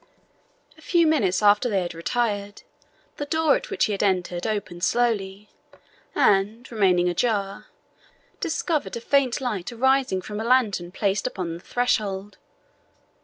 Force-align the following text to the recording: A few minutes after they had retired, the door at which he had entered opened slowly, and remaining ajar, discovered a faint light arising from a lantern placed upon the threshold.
A 0.79 0.81
few 0.81 1.05
minutes 1.05 1.43
after 1.43 1.69
they 1.69 1.83
had 1.83 1.93
retired, 1.93 2.63
the 3.17 3.27
door 3.27 3.55
at 3.55 3.69
which 3.69 3.85
he 3.85 3.91
had 3.91 4.01
entered 4.01 4.47
opened 4.47 4.83
slowly, 4.83 5.49
and 6.15 6.65
remaining 6.71 7.07
ajar, 7.07 7.67
discovered 8.39 8.97
a 8.97 8.99
faint 8.99 9.39
light 9.39 9.71
arising 9.71 10.23
from 10.23 10.39
a 10.39 10.43
lantern 10.43 10.91
placed 10.91 11.27
upon 11.27 11.53
the 11.53 11.59
threshold. 11.59 12.39